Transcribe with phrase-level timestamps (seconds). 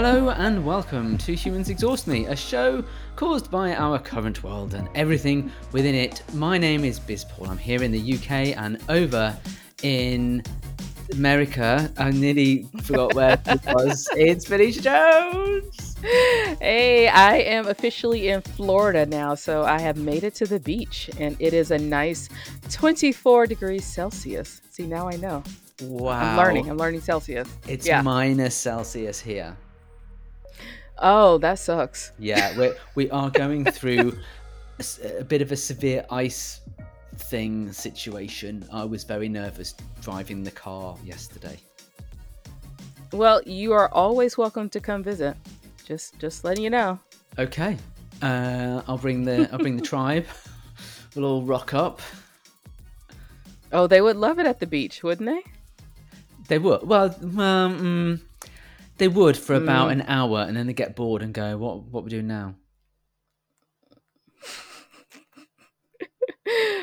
[0.00, 2.84] Hello and welcome to Humans Exhaust Me, a show
[3.16, 6.22] caused by our current world and everything within it.
[6.34, 7.50] My name is Biz Paul.
[7.50, 9.36] I'm here in the UK and over
[9.82, 10.44] in
[11.14, 11.92] America.
[11.98, 14.08] I nearly forgot where it was.
[14.12, 15.96] It's Felicia Jones.
[16.00, 21.10] Hey, I am officially in Florida now, so I have made it to the beach,
[21.18, 22.28] and it is a nice
[22.70, 24.62] 24 degrees Celsius.
[24.70, 25.42] See, now I know.
[25.82, 26.20] Wow.
[26.20, 26.70] I'm learning.
[26.70, 27.48] I'm learning Celsius.
[27.66, 28.00] It's yeah.
[28.00, 29.56] minus Celsius here.
[31.00, 32.12] Oh, that sucks.
[32.18, 34.18] Yeah, we're, we are going through
[35.18, 36.60] a bit of a severe ice
[37.16, 38.66] thing situation.
[38.72, 41.58] I was very nervous driving the car yesterday.
[43.12, 45.36] Well, you are always welcome to come visit.
[45.84, 46.98] Just, just letting you know.
[47.38, 47.76] Okay,
[48.20, 50.26] uh, I'll bring the I'll bring the tribe.
[51.14, 52.00] We'll all rock up.
[53.72, 55.50] Oh, they would love it at the beach, wouldn't they?
[56.48, 58.20] They would well, um, mm,
[58.98, 59.92] they would for about Mm.
[59.92, 62.54] an hour, and then they get bored and go, "What what we doing now?"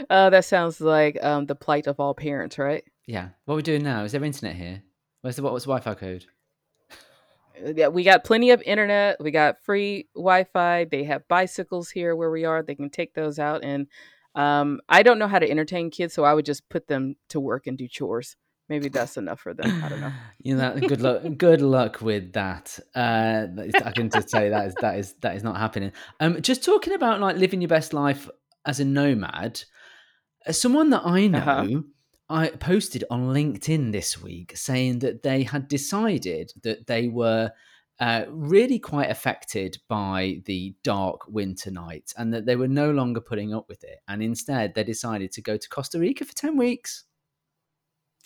[0.10, 2.84] Uh, that sounds like um, the plight of all parents, right?
[3.08, 4.04] Yeah, what are we doing now?
[4.04, 4.84] Is there internet here?
[5.22, 6.26] Where's the what, what's the Wi-Fi code?
[7.66, 9.18] Uh, Yeah, we got plenty of internet.
[9.20, 10.86] We got free Wi-Fi.
[10.86, 12.62] They have bicycles here where we are.
[12.62, 13.64] They can take those out.
[13.64, 13.88] And
[14.36, 17.40] um, I don't know how to entertain kids, so I would just put them to
[17.40, 18.36] work and do chores.
[18.68, 19.84] Maybe that's enough for them.
[19.84, 20.12] I don't know.
[20.44, 21.22] You know, good luck.
[21.38, 22.78] Good luck with that.
[22.94, 23.48] Uh,
[23.84, 25.92] I can just tell you that is that is that is not happening.
[26.20, 28.30] Um, just talking about like living your best life
[28.66, 29.64] as a nomad.
[30.48, 31.82] uh, Someone that I know, Uh-huh.
[32.30, 37.52] I posted on LinkedIn this week saying that they had decided that they were
[38.00, 43.22] uh, really quite affected by the dark winter nights, and that they were no longer
[43.22, 46.58] putting up with it, and instead they decided to go to Costa Rica for ten
[46.58, 47.04] weeks.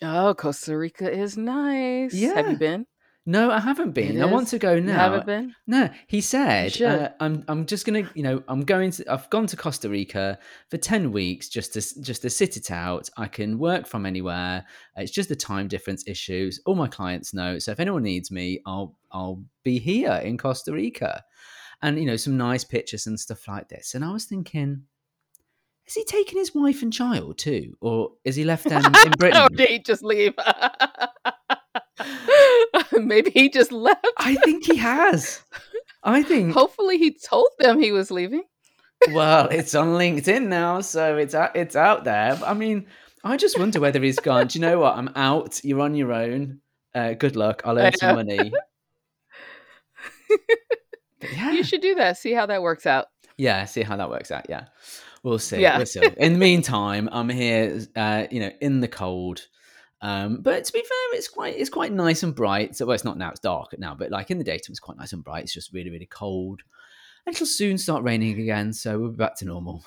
[0.02, 2.14] Oh, Costa Rica is nice.
[2.14, 2.34] Yeah.
[2.34, 2.86] Have you been?
[3.26, 4.16] No, I haven't been.
[4.16, 4.96] It I want to go You now.
[4.96, 5.54] haven't been?
[5.66, 9.12] No, he said, uh, "I'm I'm just gonna, you know, I'm going to.
[9.12, 10.38] I've gone to Costa Rica
[10.70, 13.10] for ten weeks just to just to sit it out.
[13.18, 14.64] I can work from anywhere.
[14.96, 16.60] It's just the time difference issues.
[16.64, 17.58] All my clients know.
[17.58, 21.22] So if anyone needs me, I'll I'll be here in Costa Rica,
[21.82, 23.94] and you know, some nice pictures and stuff like this.
[23.94, 24.84] And I was thinking."
[25.90, 29.42] Is he taking his wife and child too, or is he left them in Britain?
[29.42, 30.34] or did he just leave?
[32.92, 34.06] Maybe he just left.
[34.16, 35.42] I think he has.
[36.04, 38.44] I think Hopefully, he told them he was leaving.
[39.12, 42.36] well, it's on LinkedIn now, so it's out, it's out there.
[42.36, 42.86] But, I mean,
[43.24, 44.46] I just wonder whether he's gone.
[44.46, 44.96] Do you know what?
[44.96, 45.60] I'm out.
[45.64, 46.60] You're on your own.
[46.94, 47.62] Uh, good luck.
[47.64, 48.52] I'll earn some money.
[51.34, 52.16] Yeah, You should do that.
[52.16, 53.06] See how that works out.
[53.36, 53.64] yeah.
[53.66, 54.46] See how that works out.
[54.48, 54.66] Yeah,
[55.22, 55.60] we'll see.
[55.60, 55.76] Yeah.
[55.76, 56.00] We'll see.
[56.16, 57.80] In the meantime, I'm here.
[57.94, 59.46] Uh, you know, in the cold.
[60.02, 62.76] Um, but to be fair, it's quite it's quite nice and bright.
[62.76, 63.94] So well, it's not now; it's dark now.
[63.94, 65.44] But like in the daytime, it's quite nice and bright.
[65.44, 66.62] It's just really really cold.
[67.26, 69.84] And it'll soon start raining again, so we'll be back to normal.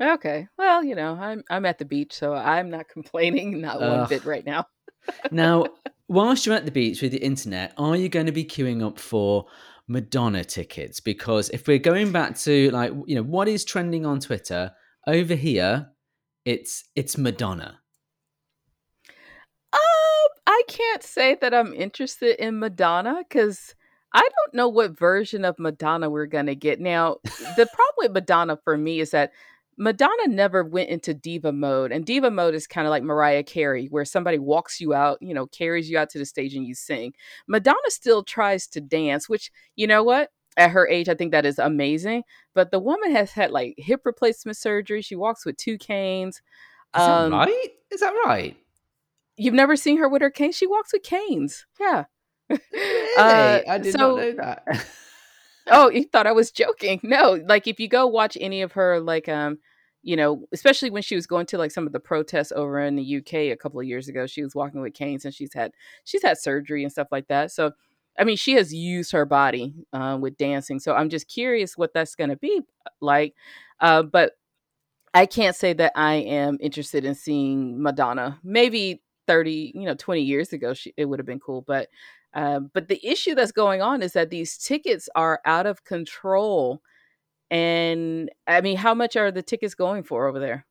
[0.00, 0.48] Okay.
[0.56, 4.08] Well, you know, I'm I'm at the beach, so I'm not complaining, not one Ugh.
[4.08, 4.66] bit right now.
[5.32, 5.66] Now,
[6.06, 9.00] whilst you're at the beach with the internet, are you going to be queuing up
[9.00, 9.46] for
[9.88, 11.00] Madonna tickets?
[11.00, 14.72] Because if we're going back to like, you know, what is trending on Twitter
[15.06, 15.88] over here,
[16.44, 17.78] it's it's Madonna.
[19.72, 23.74] Um, I can't say that I'm interested in Madonna because
[24.14, 26.80] I don't know what version of Madonna we're gonna get.
[26.80, 29.32] Now, the problem with Madonna for me is that
[29.78, 33.86] Madonna never went into diva mode, and diva mode is kind of like Mariah Carey,
[33.86, 36.74] where somebody walks you out, you know, carries you out to the stage and you
[36.74, 37.14] sing.
[37.48, 40.30] Madonna still tries to dance, which you know what?
[40.58, 42.24] At her age, I think that is amazing.
[42.54, 45.00] But the woman has had like hip replacement surgery.
[45.00, 46.42] She walks with two canes.
[46.94, 47.68] Is Um, that right?
[47.90, 48.54] Is that right?
[49.38, 50.52] You've never seen her with her cane?
[50.52, 51.64] She walks with canes.
[51.80, 52.04] Yeah.
[52.50, 52.60] Really?
[53.16, 54.86] Uh, I did so- not know that.
[55.70, 57.00] Oh, you thought I was joking.
[57.02, 59.58] No, like if you go watch any of her, like, um,
[60.02, 62.96] you know, especially when she was going to like some of the protests over in
[62.96, 65.72] the UK a couple of years ago, she was walking with canes and she's had
[66.04, 67.52] she's had surgery and stuff like that.
[67.52, 67.72] So,
[68.18, 70.80] I mean, she has used her body uh, with dancing.
[70.80, 72.62] So I'm just curious what that's going to be
[73.00, 73.34] like.
[73.80, 74.32] Uh, but
[75.14, 78.38] I can't say that I am interested in seeing Madonna.
[78.42, 81.62] Maybe 30, you know, 20 years ago, she, it would have been cool.
[81.62, 81.88] But
[82.34, 86.82] um, but the issue that's going on is that these tickets are out of control.
[87.50, 90.66] And I mean, how much are the tickets going for over there?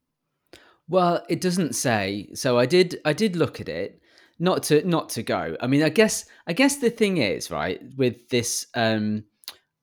[0.88, 2.30] Well, it doesn't say.
[2.34, 4.02] So I did I did look at it.
[4.40, 5.56] Not to not to go.
[5.62, 9.24] I mean, I guess I guess the thing is, right, with this um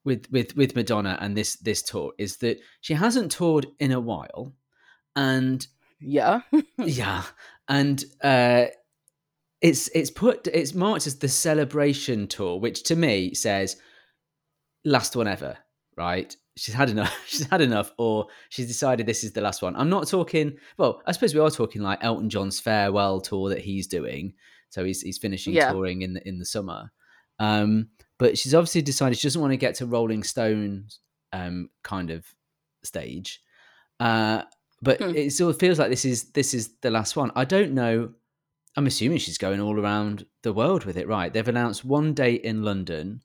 [0.04, 4.00] with with with Madonna and this this tour is that she hasn't toured in a
[4.00, 4.52] while.
[5.14, 5.64] And
[6.00, 6.40] Yeah.
[6.78, 7.22] yeah,
[7.69, 8.66] and uh
[9.60, 13.76] it's it's put it's marked as the celebration tour, which to me says
[14.84, 15.56] last one ever,
[15.96, 16.34] right?
[16.56, 17.14] She's had enough.
[17.28, 19.76] She's had enough, or she's decided this is the last one.
[19.76, 20.56] I'm not talking.
[20.76, 24.32] Well, I suppose we are talking like Elton John's farewell tour that he's doing.
[24.70, 25.70] So he's he's finishing Yeah.
[25.72, 26.90] touring in the in the summer.
[27.38, 30.99] Um, but she's obviously decided she doesn't want to get to Rolling Stones
[31.32, 32.25] um, kind of
[32.82, 33.40] stage.
[34.00, 34.43] Uh,
[34.82, 35.14] but Hmm.
[35.14, 37.31] it still feels like this is this is the last one.
[37.37, 38.10] I don't know.
[38.76, 41.32] I'm assuming she's going all around the world with it, right?
[41.32, 43.23] They've announced one date in London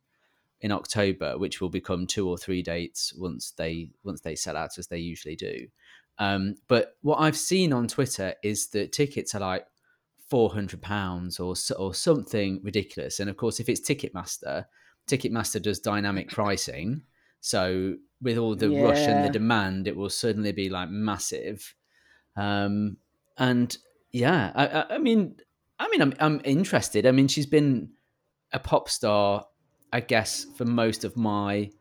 [0.62, 4.78] in October, which will become two or three dates once they once they sell out,
[4.78, 5.68] as they usually do.
[6.18, 9.66] Um, but what I've seen on Twitter is that tickets are like
[10.30, 13.20] four hundred pounds or or something ridiculous.
[13.20, 14.66] And of course, if it's Ticketmaster,
[15.08, 17.04] Ticketmaster does dynamic pricing,
[17.42, 21.76] so with all the rush and the demand, it will suddenly be like massive.
[22.38, 22.98] Um,
[23.38, 23.78] and
[24.14, 25.36] yeah, I, I, I mean,
[25.80, 27.06] I mean, I'm I'm interested.
[27.06, 27.90] I mean, she's been
[28.54, 29.46] a pop star,
[29.92, 31.72] I guess, for most of my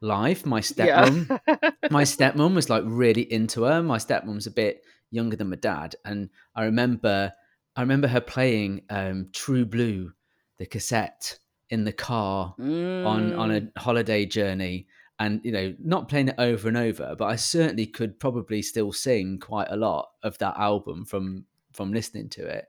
[0.00, 0.46] life.
[0.46, 1.06] My Yeah.
[1.06, 1.40] stepmom,
[1.90, 3.82] my stepmom was like really into her.
[3.82, 7.32] My stepmom's a bit younger than my dad, and I remember,
[7.74, 10.12] I remember her playing um, True Blue,
[10.58, 11.38] the cassette
[11.70, 12.54] in the car
[13.04, 13.70] on on Mm.
[13.76, 14.86] a holiday journey
[15.18, 18.92] and you know not playing it over and over but i certainly could probably still
[18.92, 22.66] sing quite a lot of that album from from listening to it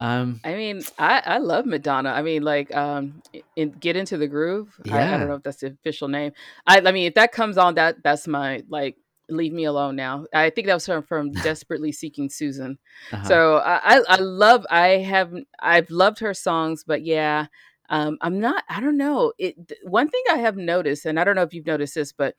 [0.00, 2.10] um I mean, I I love Madonna.
[2.10, 3.22] I mean, like, um,
[3.56, 4.78] in Get Into the Groove.
[4.90, 6.32] I, I don't know if that's the official name.
[6.66, 8.96] I I mean, if that comes on, that that's my like.
[9.28, 10.24] Leave me alone now.
[10.32, 12.78] I think that was from from Desperately Seeking Susan.
[13.10, 13.24] uh-huh.
[13.24, 14.64] So I I I love.
[14.70, 17.46] I have I've loved her songs, but yeah,
[17.88, 18.62] um, I'm not.
[18.68, 19.32] I don't know.
[19.36, 22.36] It one thing I have noticed, and I don't know if you've noticed this, but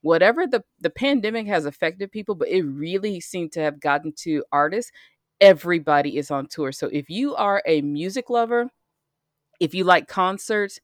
[0.00, 4.44] whatever the the pandemic has affected people, but it really seemed to have gotten to
[4.50, 4.92] artists.
[5.40, 6.72] Everybody is on tour.
[6.72, 8.70] So if you are a music lover,
[9.58, 10.80] if you like concerts,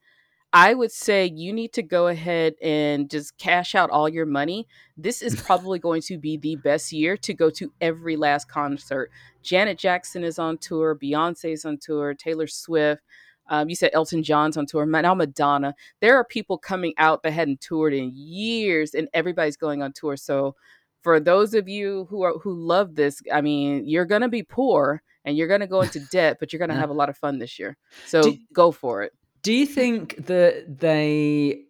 [0.53, 4.67] I would say you need to go ahead and just cash out all your money.
[4.97, 9.11] This is probably going to be the best year to go to every last concert.
[9.43, 13.03] Janet Jackson is on tour, Beyonce's on tour, Taylor Swift.
[13.49, 14.87] Um, you said Elton John's on tour.
[14.87, 15.75] Now Madonna.
[16.01, 20.17] There are people coming out that hadn't toured in years, and everybody's going on tour.
[20.17, 20.57] So,
[21.03, 25.03] for those of you who are who love this, I mean, you're gonna be poor
[25.25, 27.59] and you're gonna go into debt, but you're gonna have a lot of fun this
[27.59, 27.77] year.
[28.07, 29.13] So Do- go for it.
[29.43, 31.63] do you think that they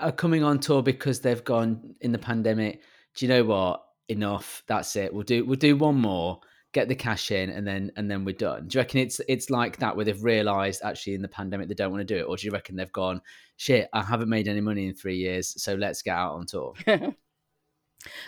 [0.00, 2.82] are coming on tour because they've gone in the pandemic?
[3.14, 3.84] Do you know what?
[4.08, 4.64] Enough.
[4.66, 5.12] That's it.
[5.12, 6.40] We'll do we'll do one more
[6.72, 8.66] get the cash in and then and then we're done.
[8.66, 11.74] Do you reckon it's it's like that where they've realized actually in the pandemic they
[11.74, 12.24] don't want to do it?
[12.24, 13.20] Or do you reckon they've gone
[13.56, 16.74] shit i haven't made any money in three years so let's get out on tour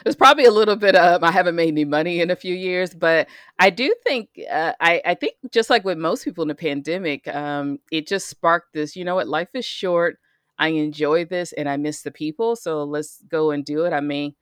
[0.04, 2.94] There's probably a little bit of I haven't made any money in a few years,
[2.94, 3.28] but
[3.58, 7.26] I do think uh, I I think just like with most people in the pandemic,
[7.28, 8.96] um, it just sparked this.
[8.96, 9.28] You know what?
[9.28, 10.18] Life is short.
[10.58, 12.56] I enjoy this, and I miss the people.
[12.56, 13.92] So let's go and do it.
[13.92, 14.36] I may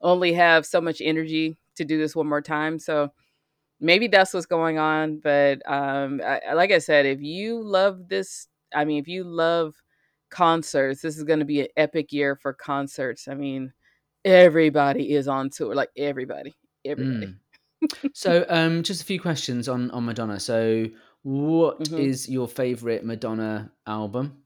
[0.00, 2.78] only have so much energy to do this one more time.
[2.78, 3.12] So
[3.80, 5.18] maybe that's what's going on.
[5.18, 9.74] But um, I, like I said, if you love this, I mean, if you love
[10.30, 13.28] concerts, this is going to be an epic year for concerts.
[13.28, 13.72] I mean,
[14.28, 16.54] everybody is on tour, like everybody,
[16.84, 17.26] everybody.
[17.28, 17.38] Mm.
[18.14, 20.86] so um just a few questions on on madonna so
[21.22, 22.32] what is Mhm.
[22.32, 24.42] your favorite madonna album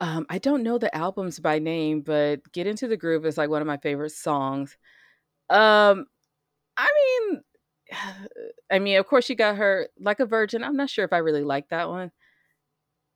[0.00, 3.48] Um, I don't know the albums by name, but "Get Into the Groove" is like
[3.50, 4.76] one of my favorite songs.
[5.50, 6.06] Um,
[6.78, 6.90] I
[7.30, 7.42] mean,
[8.72, 11.18] I mean, of course, she got her "Like a Virgin." I'm not sure if I
[11.18, 12.12] really like that one.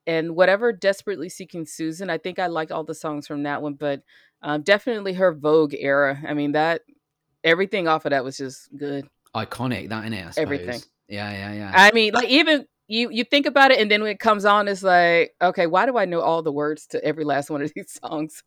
[0.09, 3.75] And whatever "Desperately Seeking Susan," I think I liked all the songs from that one,
[3.75, 4.03] but
[4.43, 6.19] um, definitely her Vogue era.
[6.27, 6.83] I mean, that
[7.45, 9.07] everything off of that was just good.
[9.37, 10.81] iconic that in it i suppose Everything.
[11.09, 14.11] yeah yeah yeah I mean, like even you you think about it, and then when
[14.11, 17.25] it comes on, it's like, okay, why do I know all the words to every
[17.25, 18.43] last one of these songs?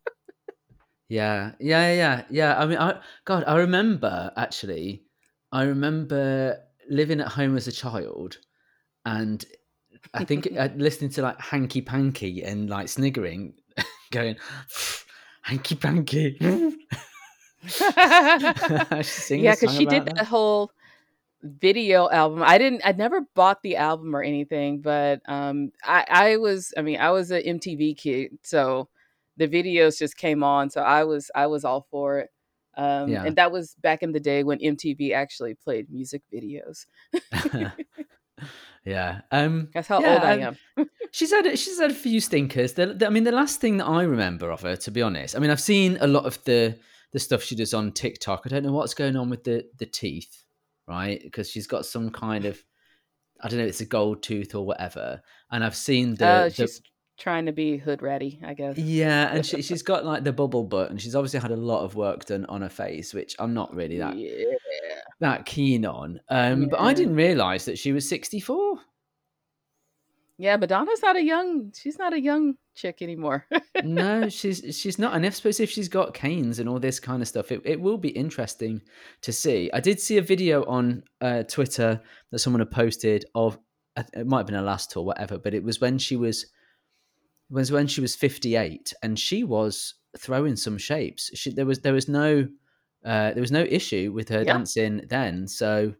[1.08, 2.58] Yeah, yeah, yeah, yeah.
[2.58, 5.04] I mean, I God, I remember actually.
[5.52, 8.38] I remember living at home as a child,
[9.04, 9.44] and
[10.14, 13.54] I think uh, listening to like Hanky Panky and like sniggering,
[14.10, 14.36] going
[15.42, 16.38] Hanky Panky.
[17.64, 20.72] I should sing yeah, because she did that whole
[21.42, 22.42] video album.
[22.42, 22.82] I didn't.
[22.84, 26.72] I never bought the album or anything, but um, I I was.
[26.76, 28.88] I mean, I was an MTV kid, so
[29.36, 32.30] the videos just came on, so I was I was all for it.
[32.74, 33.24] Um, Yeah.
[33.24, 36.86] and that was back in the day when MTV actually played music videos.
[38.84, 39.20] yeah.
[39.30, 39.68] Um.
[39.74, 40.90] That's how Yeah, old I um, am.
[41.12, 42.72] She's had she's had a few stinkers.
[42.72, 45.36] The, the- I mean, the last thing that I remember of her, to be honest,
[45.36, 46.78] I mean, I've seen a lot of the
[47.12, 48.42] the stuff she does on TikTok.
[48.46, 50.42] I don't know what's going on with the the teeth,
[50.88, 51.20] right?
[51.22, 52.62] Because she's got some kind of
[53.42, 55.20] I don't know, it's a gold tooth or whatever.
[55.50, 56.80] And I've seen the, Uh, the she's
[57.18, 58.76] trying to be hood ready, I guess.
[58.78, 61.84] yeah, and she, she's got like the bubble butt, and she's obviously had a lot
[61.84, 64.54] of work done on her face, which I'm not really that Yeah.
[65.20, 66.20] that keen on.
[66.28, 68.78] Um, but I didn't realize that she was 64.
[70.38, 71.72] Yeah, Madonna's not a young.
[71.76, 73.46] She's not a young chick anymore.
[73.84, 75.14] no, she's she's not.
[75.14, 77.80] And I suppose if she's got canes and all this kind of stuff, it, it
[77.80, 78.80] will be interesting
[79.20, 79.70] to see.
[79.72, 82.00] I did see a video on uh, Twitter
[82.30, 83.58] that someone had posted of
[83.96, 86.46] uh, it might have been her last tour, whatever, but it was when she was
[87.52, 91.30] was when she was 58 and she was throwing some shapes.
[91.34, 92.48] She, there was there was no
[93.04, 94.54] uh, there was no issue with her Yeah.
[94.54, 95.46] dancing then.
[95.46, 95.94] So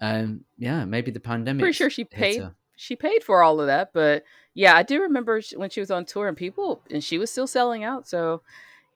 [0.00, 1.62] um, yeah, maybe the pandemic.
[1.64, 2.40] Pretty sure she paid.
[2.40, 2.54] her.
[2.76, 6.06] She paid for all of that, but yeah, I do remember when she was on
[6.06, 8.08] tour and people, and she was still selling out.
[8.08, 8.40] So,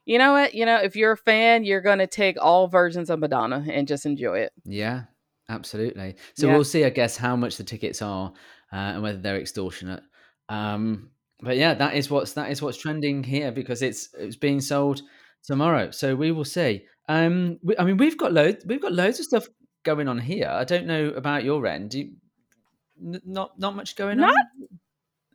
[0.05, 0.55] you know what?
[0.55, 4.07] You know, if you're a fan, you're gonna take all versions of Madonna and just
[4.07, 4.53] enjoy it.
[4.65, 5.03] Yeah,
[5.49, 6.15] absolutely.
[6.35, 6.55] So Yeah.
[6.55, 8.33] we'll see, I guess, how much the tickets are
[8.73, 10.01] uh, and whether they're extortionate.
[10.49, 11.11] Um,
[11.45, 15.01] but yeah, that is what's that is what's trending here because it's it's being sold
[15.43, 15.91] tomorrow.
[15.91, 16.83] So we will see.
[17.07, 19.47] Um, we, I mean, we've got loads we've got loads of stuff
[19.83, 20.49] going on here.
[20.49, 21.91] I don't know about your end.
[21.91, 22.11] Do you,
[23.01, 24.67] n- not not much going Not- on.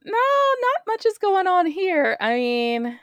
[0.05, 2.17] No, not much is going on here.
[2.21, 2.99] I mean,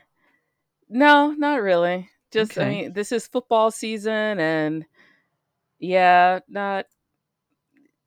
[0.89, 2.09] no, not really.
[2.31, 4.83] Just, I mean, this is football season, and
[5.79, 6.87] yeah, not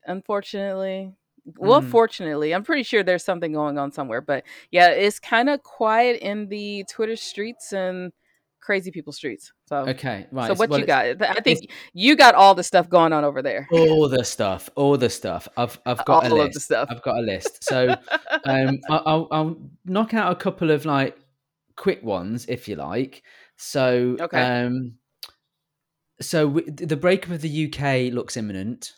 [0.05, 1.15] unfortunately.
[1.57, 1.89] Well, Mhm.
[1.91, 6.21] fortunately, I'm pretty sure there's something going on somewhere, but yeah, it's kind of quiet
[6.21, 8.13] in the Twitter streets and
[8.61, 9.53] crazy people streets.
[9.67, 10.47] So, Okay, right.
[10.49, 11.21] so what well, you got?
[11.23, 13.67] I think you got all the stuff going on over there.
[13.73, 15.49] all the stuff, all the stuff.
[15.57, 16.47] I've I've got a list.
[16.49, 16.89] of the stuff.
[16.91, 17.65] I've got a list.
[17.65, 17.97] So
[18.45, 21.17] um, I'll, I'll knock out a couple of like
[21.77, 23.23] quick ones if you like.
[23.57, 24.43] So Okay.
[24.43, 24.97] um,
[26.21, 28.93] so w- the breakup of the UK looks imminent.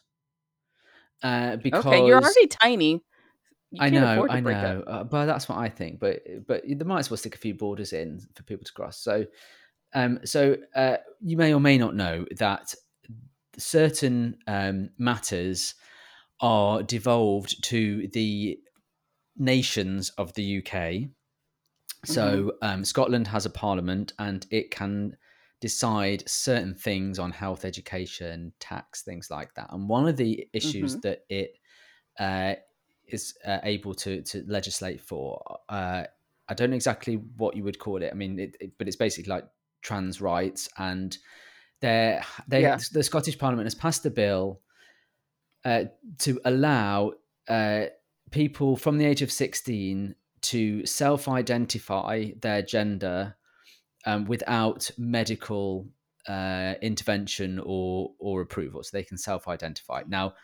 [1.22, 3.02] Uh, because okay, you're already tiny.
[3.70, 5.98] You I know, I know, uh, but that's what I think.
[5.98, 8.98] But but they might as well stick a few borders in for people to cross.
[8.98, 9.24] So,
[9.94, 12.74] um, so uh, you may or may not know that
[13.56, 15.74] certain um, matters
[16.40, 18.58] are devolved to the
[19.36, 21.08] nations of the UK.
[22.04, 25.16] So um, Scotland has a parliament, and it can
[25.62, 29.68] decide certain things on health, education, tax, things like that.
[29.72, 31.54] And one of the issues that it
[32.18, 32.54] uh,
[33.06, 35.40] is uh, able to to legislate for.
[35.68, 36.04] Uh,
[36.48, 38.10] I don't know exactly what you would call it.
[38.12, 39.46] I mean, it, it- but it's basically like
[39.80, 41.16] trans rights, and
[41.80, 42.78] they they Yeah.
[42.92, 44.60] the Scottish Parliament has passed a bill
[45.64, 45.84] uh,
[46.18, 47.12] to allow
[47.48, 47.84] uh,
[48.30, 53.36] people from the age of sixteen to self-identify their gender
[54.04, 55.88] um, without medical
[56.28, 60.02] uh, intervention or or approval, so they can self-identify.
[60.08, 60.34] Now,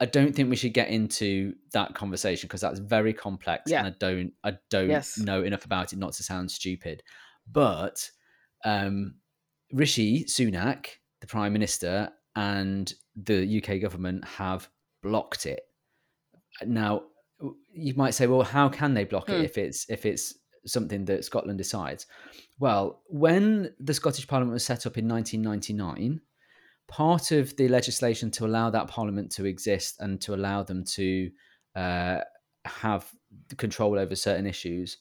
[0.00, 3.84] I don't think we should get into that conversation because that's very complex, Yeah.
[3.84, 5.18] and I don't I don't Yes.
[5.18, 7.02] know enough about it not to sound stupid.
[7.50, 8.10] But
[8.64, 9.16] um,
[9.72, 10.86] Rishi Sunak,
[11.20, 14.68] the Prime Minister, and the UK government have
[15.02, 15.60] blocked it.
[16.64, 17.04] Now,
[17.72, 19.34] you might say, well, how can they block Hmm.
[19.34, 20.34] it if it's if it's
[20.68, 22.06] something that Scotland decides?
[22.58, 26.20] Well, when the Scottish Parliament was set up in 1999,
[26.86, 31.30] part of the legislation to allow that Parliament to exist and to allow them to
[31.76, 32.18] uh,
[32.64, 33.10] have
[33.56, 34.98] control over certain issues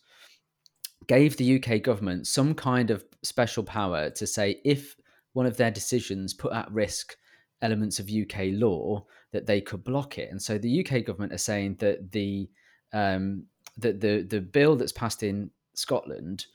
[1.08, 4.96] gave the UK government some kind of special power to say if
[5.34, 7.16] one of their decisions put at risk
[7.62, 10.30] elements of UK law that they could block it.
[10.32, 12.50] And so the UK government are saying that the
[12.94, 13.44] um,
[13.78, 16.46] that the the bill that's passed in Scotland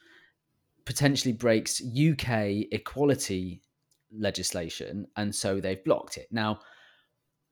[0.85, 3.61] potentially breaks UK equality
[4.11, 6.27] legislation, and so they've blocked it.
[6.31, 6.59] Now,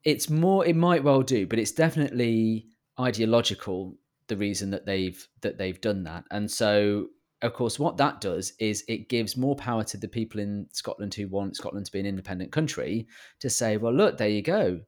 [0.03, 2.67] it's more it might well do, but it's definitely
[2.99, 3.95] ideological
[4.27, 6.23] the reason that they've that they've done that.
[6.31, 7.07] And so
[7.41, 11.13] of course what that does is it gives more power to the people in Scotland
[11.13, 13.07] who want Scotland to be an independent country
[13.39, 14.79] to say, well look, there you go.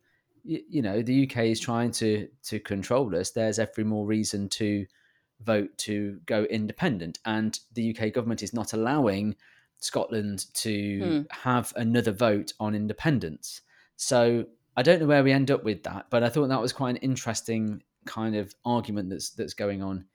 [0.44, 3.32] You, you know, the UK is trying to to control us.
[3.32, 4.86] There's every more reason to
[5.44, 9.36] vote to go independent and the UK government is not allowing
[9.80, 11.42] Scotland to Hmm.
[11.44, 13.62] have another vote on independence.
[13.96, 14.46] So
[14.78, 16.92] I don't know where we end up with that, but I thought that was quite
[16.92, 20.06] an interesting kind of argument that's that's going on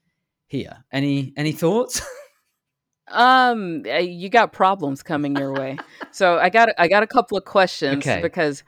[0.47, 0.85] here.
[0.93, 2.01] Any any thoughts?
[3.11, 5.79] Um, you got problems coming your way.
[6.11, 8.21] so I got I got a couple of questions Okay.
[8.21, 8.63] because,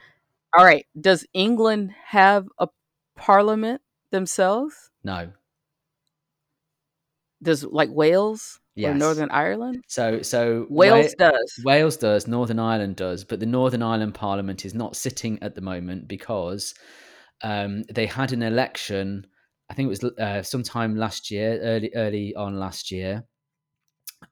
[0.56, 2.68] all right, does England have a
[3.16, 4.90] parliament themselves?
[5.04, 5.32] no.
[7.42, 9.82] Does like Wales or Northern Ireland?
[9.88, 11.60] So so Wales Wa- does.
[11.64, 15.60] Wales does, Northern Ireland does, but the Northern Ireland Parliament is not sitting at the
[15.60, 16.74] moment because
[17.42, 19.26] um, they had an election.
[19.70, 23.24] I think it was uh, sometime last year, early early on last year,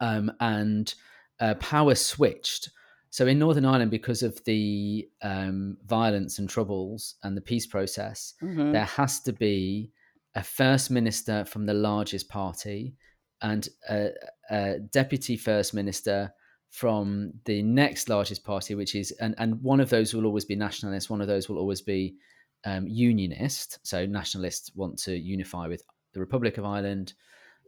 [0.01, 0.93] um, and
[1.41, 2.71] uh, power switched.
[3.11, 8.35] So in Northern Ireland, because of the um, violence and troubles and the peace process,
[8.43, 8.73] Mhm.
[8.73, 9.91] there has to be
[10.39, 12.95] a first minister from the largest party
[13.43, 14.11] and a,
[14.51, 16.33] a deputy first minister
[16.71, 20.55] from the next largest party, which is and and one of those will always be
[20.55, 21.11] nationalist.
[21.11, 22.15] One of those will always be
[22.65, 23.81] um, unionist.
[23.83, 25.83] So nationalists want to unify with
[26.15, 27.15] the Republic of Ireland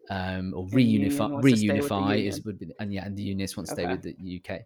[0.08, 1.30] um, or And the union reunify.
[1.30, 3.66] wants to stay with the Reunify is would be, and yeah, and the unionists want
[3.68, 4.60] to stay with the UK.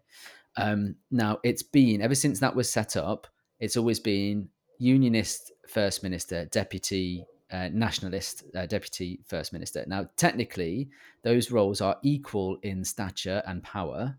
[0.57, 3.25] Um, now it's been ever since that was set up.
[3.59, 9.83] It's always been unionist first minister, deputy uh, nationalist uh, deputy first minister.
[9.87, 10.89] Now technically,
[11.23, 14.17] those roles are equal in stature and power,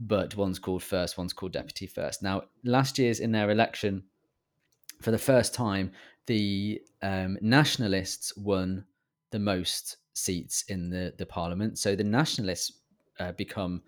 [0.00, 2.22] but one's called first, one's called deputy first.
[2.22, 4.04] Now last year's in their election,
[5.02, 5.92] for the first time,
[6.26, 8.84] the um, nationalists won
[9.30, 11.78] the most seats in the, the parliament.
[11.78, 12.72] So the nationalists
[13.20, 13.82] uh, become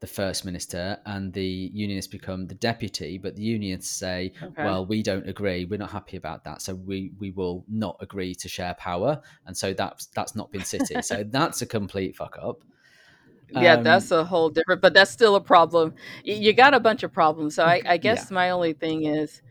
[0.00, 3.18] the first minister and the unionists become the deputy.
[3.18, 4.62] But the unionists say, Okay.
[4.62, 5.64] well, we don't agree.
[5.66, 6.62] We're not happy about that.
[6.62, 9.20] So we, we will not agree to share power.
[9.46, 11.02] And so that's, that's not been city.
[11.02, 12.64] so that's a complete fuck up.
[13.50, 15.94] yeah, Um, that's a whole different, but that's still a problem.
[16.24, 17.54] You got a bunch of problems.
[17.56, 18.34] So I, I guess Yeah.
[18.34, 19.42] my only thing is,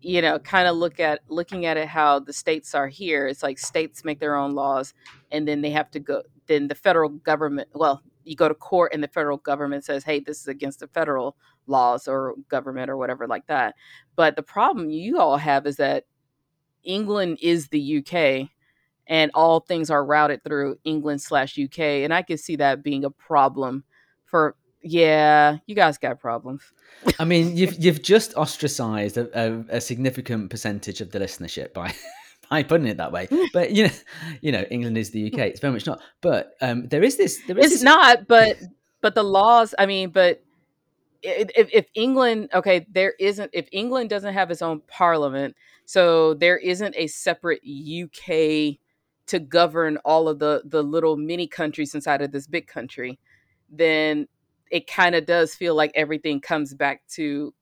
[0.00, 3.26] you know, kind of look at looking at it how the states are here.
[3.26, 4.94] It's like states make their own laws,
[5.30, 6.22] and then they have to go.
[6.46, 10.20] Then the federal government, well, you go to court, and the federal government says, "Hey,
[10.20, 13.74] this is against the federal laws or government or whatever like that."
[14.14, 16.04] But the problem you all have is that
[16.84, 18.50] England is the UK,
[19.08, 23.04] and all things are routed through England slash UK, and I could see that being
[23.04, 23.84] a problem
[24.24, 24.54] for.
[24.82, 26.62] Yeah, you guys got problems.
[27.18, 31.92] I mean, you've you've just ostracized a, a, a significant percentage of the listenership by
[32.60, 33.28] by putting it that way.
[33.52, 33.92] But you know,
[34.40, 35.38] you know, England is the UK.
[35.50, 36.00] It's very much not.
[36.20, 37.40] But um, there is this.
[37.46, 38.58] There is It's this, not, but
[39.00, 39.74] but the laws.
[39.78, 40.42] I mean, but
[41.22, 43.50] if, if England, okay, there isn't.
[43.52, 48.78] If England doesn't have its own parliament, so there isn't a separate UK
[49.26, 53.18] to govern all of the the little mini countries inside of this big country,
[53.70, 54.26] then
[54.70, 57.52] it kind of does feel like everything comes back to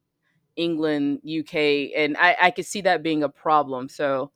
[0.56, 1.54] England, UK,
[1.96, 3.88] and I I could see that being a problem.
[3.88, 4.32] So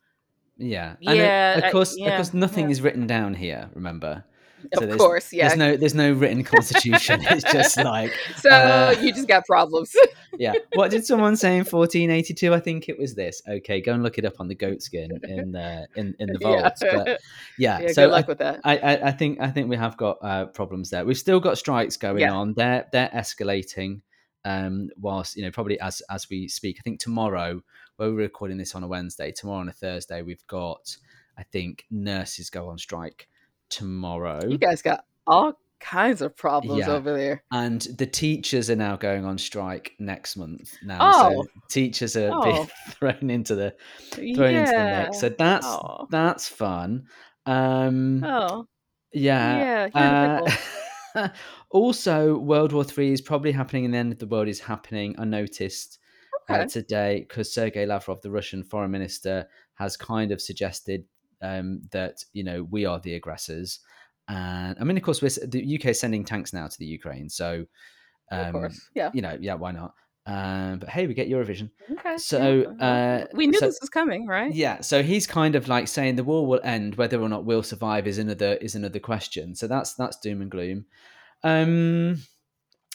[0.62, 0.94] Yeah.
[1.06, 2.70] And Yeah, uh, I- of course, yeah, of course, nothing yeah.
[2.72, 3.68] is written down here.
[3.74, 4.24] Remember.
[4.74, 5.48] So of course, yeah.
[5.48, 7.18] There's no there's no written constitution.
[7.22, 9.92] it's just like so uh, you just got problems.
[10.38, 10.52] yeah.
[10.74, 12.54] What did someone say in 1482?
[12.54, 13.42] I think it was this.
[13.48, 16.38] Okay, go and look it up on the goat skin in the in in the
[16.42, 16.80] vaults.
[16.80, 17.18] But
[17.58, 18.60] yeah, yeah, so good luck I, with that.
[18.62, 21.04] I, I, I think I think we have got uh, problems there.
[21.04, 22.32] We've still got strikes going Yeah.
[22.32, 22.54] on.
[22.54, 24.02] They're they're escalating.
[24.44, 27.62] Um, whilst you know probably as as we speak, I think tomorrow
[27.96, 30.96] where we're recording this on a Wednesday, tomorrow on a Thursday, we've got
[31.38, 33.28] I think nurses go on strike
[33.68, 36.92] tomorrow, You guys got all kinds of problems Yeah.
[36.92, 37.42] over there.
[37.52, 40.72] and the teachers are now going on strike next month.
[40.84, 41.46] Now, so Oh.
[41.70, 42.42] teachers are Oh.
[42.42, 43.74] being thrown into the
[44.10, 45.20] thrown into the mix.
[45.20, 46.06] So that's Oh.
[46.10, 47.06] that's fun.
[47.46, 48.66] Um, Oh.
[49.12, 49.56] Yeah.
[49.58, 50.50] Yeah, you're in a uh,
[51.70, 55.14] also, World War Three is probably happening, and the end of the world is happening.
[55.18, 55.98] I noticed
[56.48, 61.04] uh, today because Sergei Lavrov, the Russian foreign minister, has kind of suggested
[61.40, 63.80] um, that you know we are the aggressors,
[64.28, 67.28] and I mean, of course, we're, the UK is sending tanks now to the Ukraine,
[67.28, 67.64] so
[68.30, 68.90] um, of course.
[68.94, 69.10] Yeah.
[69.12, 69.94] you know, yeah, why not?
[70.24, 71.70] Um, but hey, we get Eurovision.
[71.90, 72.16] Okay.
[72.16, 74.54] So, uh, we knew so- this was coming, right?
[74.54, 77.62] Yeah, so he's kind of like saying the war will end, whether or not we'll
[77.64, 79.54] survive is another is another question.
[79.54, 80.84] So that's that's doom and gloom.
[81.42, 82.22] Um,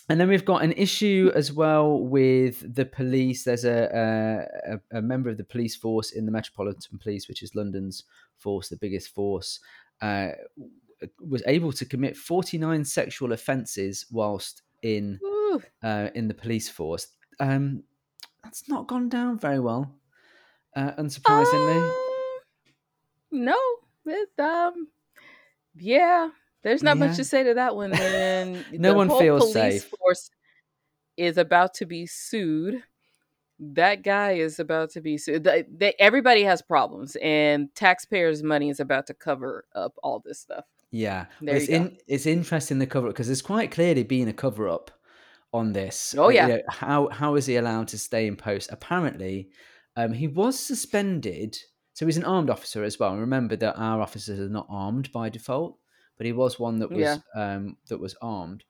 [0.09, 3.43] and then we've got an issue as well with the police.
[3.43, 7.55] There's a, a a member of the police force in the Metropolitan Police, which is
[7.55, 8.05] London's
[8.37, 9.59] force, the biggest force,
[10.01, 10.29] uh,
[11.19, 15.19] was able to commit 49 sexual offences whilst in
[15.83, 17.07] uh, in the police force.
[17.39, 17.83] Um,
[18.43, 19.91] that's not gone down very well,
[20.75, 21.89] uh, unsurprisingly.
[21.89, 21.93] Um,
[23.31, 23.57] no.
[24.05, 24.87] It, um.
[25.75, 26.29] Yeah.
[26.63, 27.07] There's not Yeah.
[27.07, 27.93] much to say to that one.
[27.93, 29.91] And No the one whole feels police safe.
[29.99, 30.29] Force
[31.17, 32.83] is about to be sued.
[33.59, 35.43] That guy is about to be sued.
[35.43, 40.39] They, they, everybody has problems, and taxpayers' money is about to cover up all this
[40.39, 40.65] stuff.
[40.91, 44.69] Yeah, it's in, it's interesting the cover up because it's quite clearly been a cover
[44.69, 44.91] up
[45.53, 46.13] on this.
[46.17, 46.47] Oh, Uh, you yeah.
[46.47, 48.69] know, how how is he allowed to stay in post?
[48.71, 49.49] Apparently,
[49.95, 51.57] um, he was suspended.
[51.93, 53.11] So he's an armed officer as well.
[53.11, 55.77] And remember that our officers are not armed by default,
[56.17, 57.17] but he was one that was Yeah.
[57.35, 58.63] um, that was armed.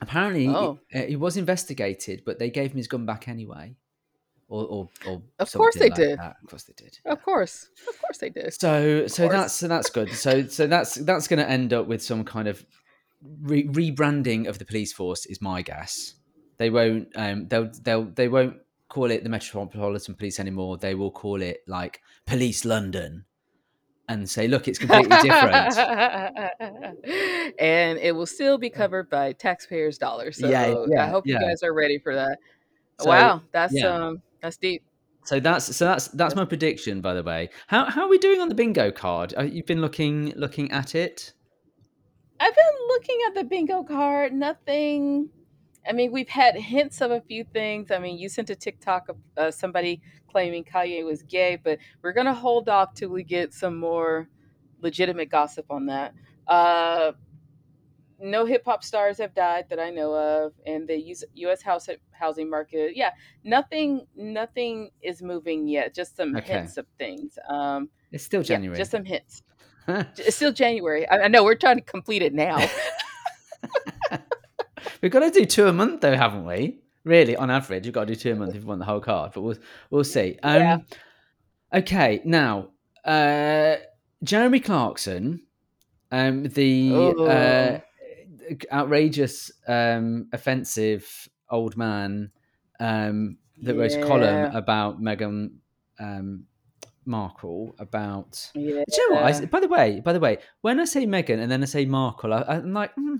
[0.00, 0.78] Apparently, Oh.
[0.90, 3.74] he, uh, he was investigated, but they gave him his gun back anyway.
[4.50, 6.18] or or, or of course they like did.
[6.18, 6.36] That.
[6.42, 6.98] Of course they did.
[7.04, 8.54] Of course, of course they did.
[8.54, 10.08] So so that's so that's good.
[10.12, 12.64] So so that's that's going to end up with some kind of
[13.22, 15.26] re- rebranding of the police force.
[15.26, 16.14] Is my guess.
[16.58, 17.08] They won't.
[17.14, 17.48] Um.
[17.48, 18.56] They'll they'll they won't
[18.88, 20.78] call it the Metropolitan Police anymore.
[20.78, 23.24] They will call it like Police London
[24.08, 25.76] and say, look, it's completely different.
[27.58, 30.38] and it will still be covered by taxpayers' dollars.
[30.38, 31.34] So yeah, yeah, I hope yeah.
[31.34, 32.38] you guys are ready for that.
[33.00, 33.86] So, wow, that's yeah.
[33.86, 34.82] um that's deep.
[35.24, 37.50] So that's so that's that's my prediction, by the way.
[37.66, 39.34] How how are we doing on the bingo card?
[39.38, 41.34] You've been looking looking at it.
[42.40, 44.32] I've been looking at the bingo card.
[44.32, 45.28] Nothing.
[45.88, 47.90] I mean, we've had hints of a few things.
[47.90, 52.12] I mean, you sent a TikTok of uh, somebody claiming Kanye was gay, but we're
[52.12, 54.28] gonna hold off till we get some more
[54.80, 56.14] legitimate gossip on that.
[56.46, 57.12] Uh,
[58.20, 61.62] no hip hop stars have died that I know of, and the U.S.
[61.62, 63.10] house housing market, yeah,
[63.44, 65.94] nothing, nothing is moving yet.
[65.94, 66.54] Just some okay.
[66.54, 67.38] hints of things.
[67.48, 68.76] Um, it's still January.
[68.76, 69.42] Yeah, just some hints.
[70.18, 71.08] it's still January.
[71.08, 72.58] I, I, know we're trying to complete it now.
[75.02, 76.80] we've got to do two a month, though, haven't we?
[77.04, 79.00] Really, on average, you've got to do two a month if you want the whole
[79.00, 79.32] card.
[79.34, 79.56] But we'll
[79.90, 80.38] we'll see.
[80.42, 80.78] Um, yeah.
[81.72, 82.68] Okay, now
[83.04, 83.76] uh,
[84.22, 85.42] Jeremy Clarkson,
[86.12, 87.78] um, the uh,
[88.70, 92.30] outrageous, um, offensive old man
[92.78, 93.80] um, that yeah.
[93.80, 95.52] wrote a column about Meghan
[95.98, 96.44] um,
[97.08, 98.50] Markle about.
[98.54, 98.84] Yeah.
[98.88, 99.34] Do you know what?
[99.34, 101.84] I, by the way, by the way, when I say Meghan and then I say
[101.84, 103.18] Markle, I, am like, mm,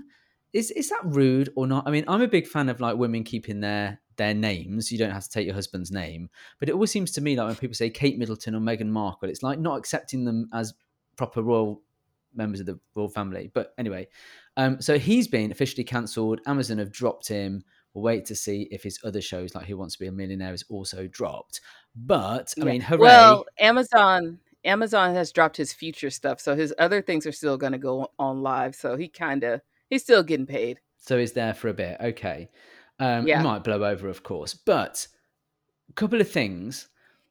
[0.53, 1.89] is is that rude or not?
[1.89, 4.93] I mean, I'm a big fan of like women keeping their their names.
[4.93, 6.29] You don't have to take your husband's name,
[6.61, 9.29] but it always seems to me like when people say Kate Middleton or Meghan Markle,
[9.29, 10.75] it's like not accepting them as
[11.17, 11.83] proper royal
[12.35, 13.51] members of the royal family.
[13.53, 14.09] But anyway,
[14.57, 16.41] um, so he's been officially cancelled.
[16.47, 17.63] Amazon have dropped him.
[17.95, 20.55] We'll wait to see if his other shows, like Who Wants to Be a Millionaire,
[20.55, 21.61] is also dropped.
[22.07, 22.65] But I yeah.
[22.65, 23.01] mean, hooray!
[23.01, 27.73] Well, Amazon Amazon has dropped his future stuff, so his other things are still going
[27.73, 28.75] to go on live.
[28.75, 30.81] So he kind of he's still getting paid.
[30.99, 31.97] So he's there for a bit.
[32.01, 32.51] Okay.
[33.01, 33.39] Um, yeah.
[33.39, 35.07] He might blow over, of course, but
[35.89, 36.89] a couple of things.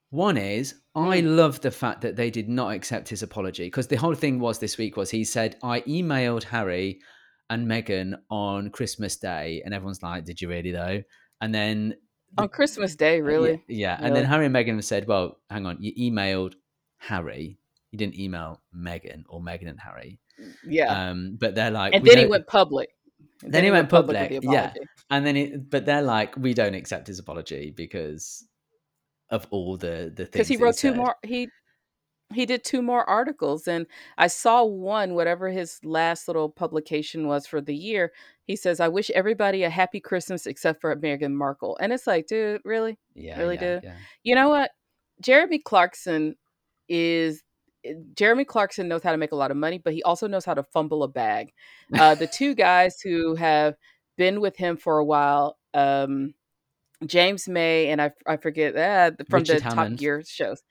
[0.09, 1.35] One is I mm.
[1.35, 4.57] love the fact that they did not accept his apology because the whole thing was
[4.57, 7.01] this week was he said I emailed Harry
[7.49, 11.03] and Meghan on Christmas Day, and everyone's like, "Did you really though?"
[11.41, 11.95] And then
[12.37, 13.63] on Christmas Day, really?
[13.67, 13.95] Yeah, yeah.
[13.95, 14.07] Really?
[14.07, 16.53] and then Harry and Meghan said, "Well, hang on, you emailed
[16.97, 17.57] Harry,
[17.91, 20.19] you didn't email Meghan or Meghan and Harry."
[20.65, 21.09] Yeah.
[21.09, 22.89] Um, but they're like, and then he went public.
[23.41, 24.73] Then, then, he went, went public, public yeah.
[25.09, 28.47] And then it, but they're like, we don't accept his apology because
[29.29, 30.29] of all the the things.
[30.31, 31.15] Because he wrote he two more.
[31.23, 31.49] He
[32.33, 33.87] he did two more articles, and
[34.17, 35.13] I saw one.
[35.13, 38.11] Whatever his last little publication was for the year,
[38.43, 42.27] he says, "I wish everybody a happy Christmas except for Meghan Markle." And it's like,
[42.27, 43.83] dude, really, yeah, really, yeah, dude.
[43.83, 43.95] Yeah.
[44.23, 44.71] You know what?
[45.21, 46.35] Jeremy Clarkson
[46.89, 47.43] is
[47.85, 50.43] eh, Jeremy Clarkson knows how to make a lot of money, but he also knows
[50.43, 51.53] how to fumble a bag.
[51.97, 53.75] Uh, the two guys who have
[54.17, 56.33] been with him for a while, um,
[57.05, 59.91] James May and I, I forget uh, from Richard the Hammond.
[59.91, 60.61] Top Gear shows.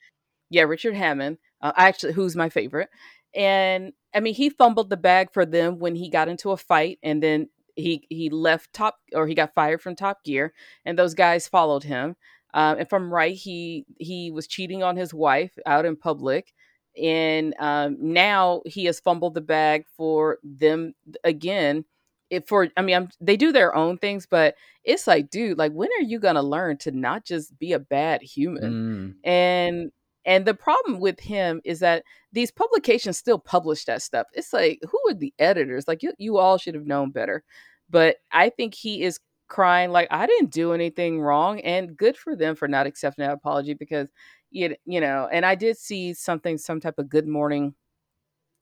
[0.51, 1.39] Yeah, Richard Hammond.
[1.67, 2.89] Uh, actually, who's my favorite?
[3.35, 6.99] And I mean, he fumbled the bag for them when he got into a fight,
[7.03, 11.15] and then he he left Top or he got fired from Top Gear, and those
[11.15, 12.15] guys followed him.
[12.55, 16.55] Um, if I'm right, he he was cheating on his wife out in public,
[17.01, 21.85] and um, now he has fumbled the bag for them again.
[22.31, 25.73] It for I mean, I'm, they do their own things, but it's like, dude, like
[25.73, 29.17] when are you gonna learn to not just be a bad human?
[29.25, 29.29] Mm.
[29.29, 29.93] And
[30.27, 34.27] and the problem with him is that these publications still publish that stuff.
[34.35, 35.87] It's like, who are the editors?
[35.89, 37.45] Like you, you all should have known better.
[37.89, 42.37] But I think he is crying like I didn't do anything wrong, and good for
[42.37, 44.09] them for not accepting that apology because
[44.51, 45.29] you you know.
[45.33, 47.75] And I did see something, some type of Good Morning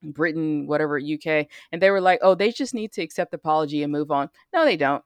[0.02, 3.82] Britain, whatever UK, and they were like, oh, they just need to accept the apology
[3.82, 4.28] and move on.
[4.52, 5.02] No, they don't.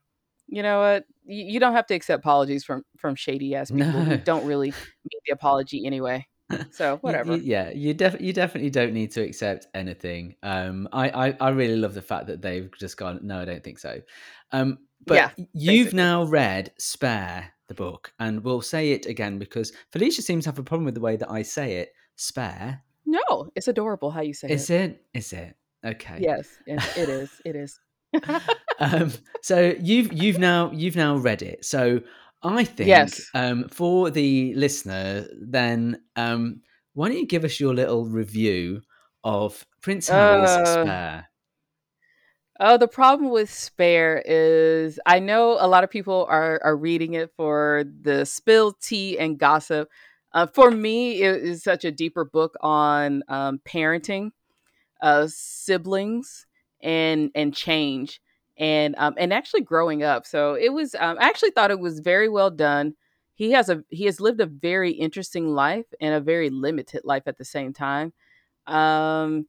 [0.49, 1.05] You know what?
[1.27, 4.71] You, you don't have to accept apologies from from shady ass people who don't really
[4.71, 6.27] mean the apology anyway.
[6.73, 7.37] So whatever.
[7.37, 10.35] you, yeah, you def- you definitely don't need to accept anything.
[10.43, 13.21] Um, I, I I really love the fact that they've just gone.
[13.23, 14.01] No, I don't think so.
[14.53, 15.97] Um, but yeah, you've basically.
[15.97, 20.59] now read Spare the book, and we'll say it again because Felicia seems to have
[20.59, 21.93] a problem with the way that I say it.
[22.17, 22.83] Spare.
[23.05, 24.75] No, it's adorable how you say is it.
[24.75, 25.05] Is it?
[25.15, 25.57] Is it?
[25.85, 26.19] Okay.
[26.21, 27.31] Yes, it is.
[27.45, 27.81] It is.
[28.79, 31.65] um, so you've you've now you've now read it.
[31.65, 32.01] So
[32.43, 33.31] I think yes.
[33.35, 36.63] um, for the listener, then um,
[36.95, 38.83] why don't you give us your little review
[39.25, 41.29] of Prince Harry's uh, Spare?
[42.61, 47.15] Oh, the problem with Spare is I know a lot of people are are reading
[47.15, 49.89] it for the spill tea and gossip.
[50.33, 54.31] Uh, for me, it is such a deeper book on um, parenting,
[55.01, 56.47] uh, siblings,
[56.81, 58.21] and and change,
[58.59, 60.27] and um, and actually growing up.
[60.27, 60.95] So it was.
[60.95, 62.95] Um, I actually thought it was very well done.
[63.35, 67.23] He has a he has lived a very interesting life and a very limited life
[67.27, 68.13] at the same time.
[68.67, 69.47] Um,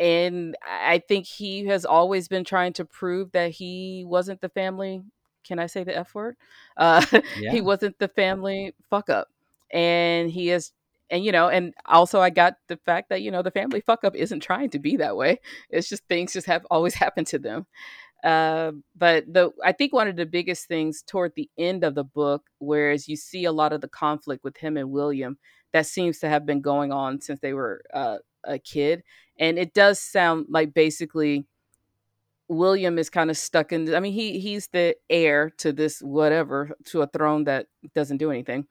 [0.00, 5.02] and I think he has always been trying to prove that he wasn't the family.
[5.44, 6.36] Can I say the F word?
[6.76, 7.04] Uh,
[7.50, 9.28] he wasn't the family fuck up.
[9.70, 10.72] And he is,
[11.10, 14.02] and you know, and also I got the fact that, you know, the family fuck
[14.02, 15.40] up isn't trying to be that way.
[15.68, 17.66] It's just things just have always happened to them.
[18.22, 22.04] Uh, but the I think one of the biggest things toward the end of the
[22.04, 25.38] book, whereas you see a lot of the conflict with him and William,
[25.72, 29.02] that seems to have been going on since they were uh, a kid,
[29.38, 31.46] and it does sound like basically
[32.48, 33.94] William is kind of stuck in.
[33.94, 38.30] I mean, he he's the heir to this whatever to a throne that doesn't do
[38.30, 38.66] anything,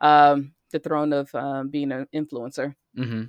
[0.00, 3.24] um, the throne of um, being an influencer hmm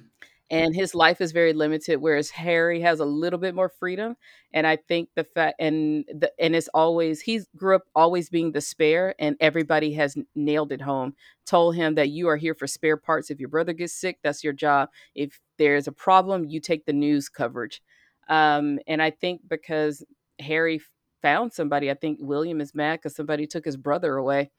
[0.50, 4.16] and his life is very limited whereas harry has a little bit more freedom
[4.54, 8.52] and i think the fact and the and it's always he grew up always being
[8.52, 11.14] the spare and everybody has nailed it home
[11.46, 14.44] told him that you are here for spare parts if your brother gets sick that's
[14.44, 17.82] your job if there's a problem you take the news coverage
[18.30, 20.04] um, and i think because
[20.40, 20.80] harry
[21.22, 24.52] found somebody i think william is mad because somebody took his brother away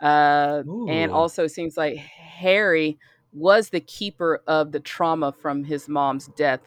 [0.00, 2.98] uh, and also, it seems like Harry
[3.32, 6.60] was the keeper of the trauma from his mom's death,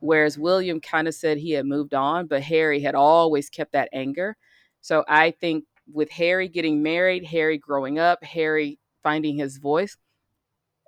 [0.00, 3.88] whereas William kind of said he had moved on, but Harry had always kept that
[3.92, 4.36] anger.
[4.80, 9.96] So I think with Harry getting married, Harry growing up, Harry finding his voice,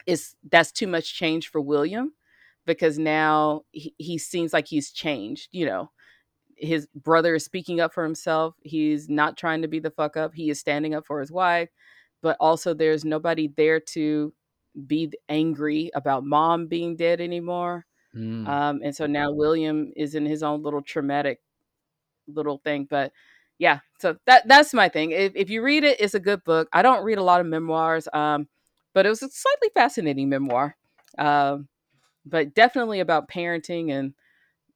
[0.07, 2.12] is that's too much change for William
[2.66, 5.90] because now he, he seems like he's changed, you know.
[6.57, 8.55] His brother is speaking up for himself.
[8.62, 10.35] He's not trying to be the fuck up.
[10.35, 11.71] He is standing up for his wife
[12.23, 14.33] but also there's nobody there to
[14.87, 17.87] be angry about mom being dead anymore.
[18.14, 18.48] Mm.
[18.48, 21.40] Um, and so now William is in his own little traumatic
[22.26, 22.87] little thing.
[22.88, 23.12] But
[23.59, 25.11] yeah, so that that's my thing.
[25.11, 26.68] If, if you read it, it's a good book.
[26.72, 28.48] I don't read a lot of memoirs, um,
[28.94, 30.76] but it was a slightly fascinating memoir.
[31.16, 31.68] Um,
[32.24, 34.14] but definitely about parenting and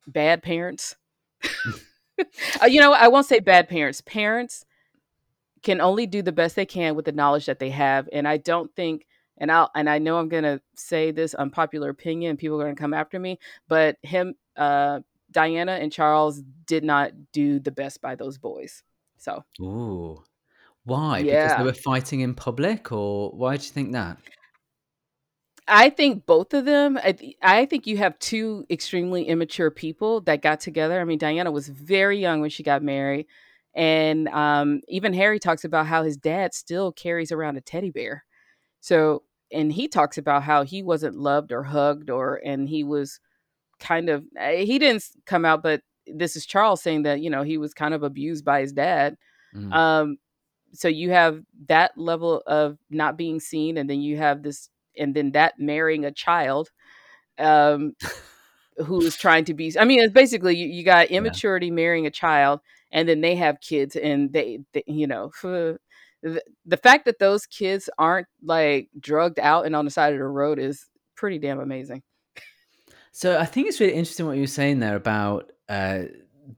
[0.07, 0.96] bad parents.
[2.62, 4.00] uh, you know, I won't say bad parents.
[4.00, 4.64] Parents
[5.62, 8.09] can only do the best they can with the knowledge that they have.
[8.12, 9.07] And I don't think,
[9.42, 12.94] and I and I know I'm gonna say this unpopular opinion, people are gonna come
[12.94, 15.00] after me, but him, uh,
[15.33, 18.85] Diana and Charles did not do the best by those boys.
[19.18, 20.22] So Ooh.
[20.85, 21.22] Why?
[21.22, 24.18] Because they were fighting in public, or why do you think that?
[25.66, 26.98] I think both of them.
[27.02, 31.00] I, th- I think you have two extremely immature people that got together.
[31.00, 33.26] I mean, Diana was very young when she got married,
[33.74, 38.24] and um, even Harry talks about how his dad still carries around a teddy bear.
[38.81, 39.22] So,
[39.53, 43.21] and he talks about how he wasn't loved or hugged, or and he was
[43.79, 47.43] kind of eh, he didn't come out, but this is Charles saying that you know
[47.43, 49.17] he was kind of abused by his dad.
[49.55, 49.73] Mm.
[49.73, 50.17] Um,
[50.73, 55.15] so you have that level of not being seen, and then you have this, and
[55.15, 56.71] then that marrying a child
[57.38, 57.95] um,
[58.79, 59.73] who is trying to be.
[59.79, 61.19] I mean, it's basically you, you got Yeah.
[61.19, 62.61] immaturity marrying a child,
[62.91, 65.31] and then they have kids, and they, they you know.
[66.23, 70.19] the, the fact that those kids aren't like drugged out and on the side of
[70.19, 72.03] the road is pretty damn amazing.
[73.13, 76.05] So I think it's really interesting what you were saying there about uh,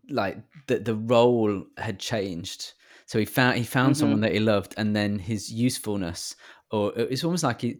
[0.08, 2.72] like that the role had changed.
[3.06, 6.36] So he found he found hmm someone that he loved, and then his usefulness,
[6.70, 7.78] or it's almost like he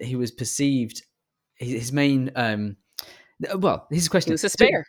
[0.00, 1.02] he was perceived.
[1.56, 2.76] His main um,
[3.56, 4.86] well, here's a question: a do, spare.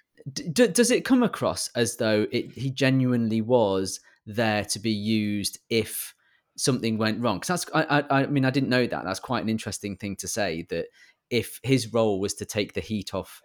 [0.68, 6.14] does it come across as though it, he genuinely was there to be used if
[6.58, 7.40] something went wrong?
[7.40, 9.04] Because that's I, I I mean I didn't know that.
[9.06, 10.88] That's quite an interesting thing to say that
[11.30, 13.42] if his role was to take the heat off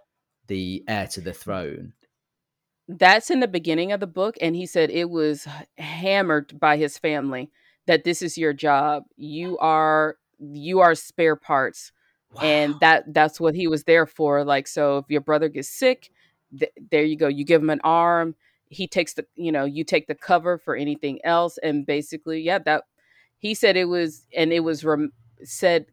[0.47, 1.93] the heir to the throne.
[2.89, 5.47] That's in the beginning of the book, and he said it was
[5.79, 7.51] hammered by his family
[7.87, 9.05] that this is your job.
[9.17, 11.93] You are you are spare parts,
[12.41, 14.45] and that that's what he was there for.
[14.45, 16.11] Like, so if your brother gets sick,
[16.59, 17.29] th- there you go.
[17.29, 18.35] You give him an arm.
[18.69, 22.59] He takes the you know you take the cover for anything else, and basically, yeah,
[22.61, 22.85] that
[23.43, 25.87] he said it was, and it was rem- said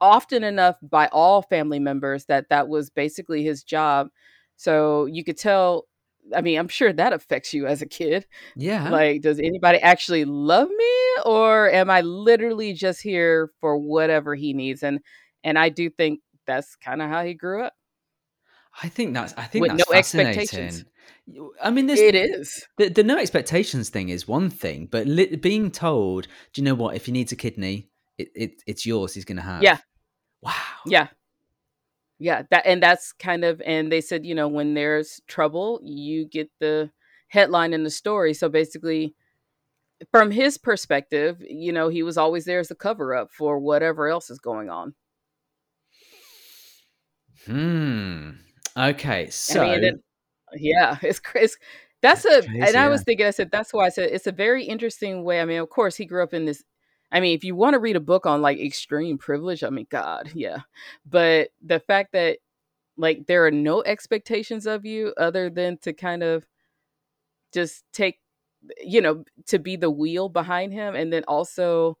[0.00, 4.08] often enough by all family members that that was basically his job.
[4.56, 5.86] So you could tell.
[6.34, 8.26] I mean, I'm sure that affects you as a kid.
[8.56, 8.90] Yeah.
[8.90, 14.52] Like, does anybody actually love me, or am I literally just here for whatever he
[14.52, 14.82] needs?
[14.82, 14.98] And
[15.44, 17.74] and I do think that's kind of how he grew up.
[18.82, 20.50] I think that's I think with that's no expectations.
[20.50, 20.78] fascinating.
[20.78, 20.92] You-
[21.62, 22.66] I mean, this It is.
[22.78, 26.74] the, the no expectations thing is one thing, but li- being told, do you know
[26.74, 26.94] what?
[26.94, 27.88] If he needs a kidney,
[28.18, 29.14] it, it it's yours.
[29.14, 29.62] He's going to have.
[29.62, 29.78] Yeah.
[30.40, 30.52] Wow.
[30.86, 31.08] Yeah.
[32.18, 36.26] Yeah, that and that's kind of and they said, you know, when there's trouble, you
[36.26, 36.90] get the
[37.28, 38.32] headline in the story.
[38.32, 39.14] So basically
[40.10, 44.08] from his perspective, you know, he was always there as a cover up for whatever
[44.08, 44.94] else is going on.
[47.44, 48.30] Hmm.
[48.76, 49.28] Okay.
[49.30, 49.62] So.
[49.62, 49.94] I mean, it,
[50.54, 51.54] yeah, it's crazy.
[52.02, 53.04] That's a, That's and crazy, I was yeah.
[53.04, 55.40] thinking, I said, that's why I said it's a very interesting way.
[55.40, 56.62] I mean, of course, he grew up in this.
[57.10, 59.86] I mean, if you want to read a book on like extreme privilege, I mean,
[59.90, 60.58] God, yeah.
[61.04, 62.38] But the fact that
[62.96, 66.46] like there are no expectations of you other than to kind of
[67.52, 68.20] just take,
[68.82, 70.94] you know, to be the wheel behind him.
[70.94, 71.98] And then also,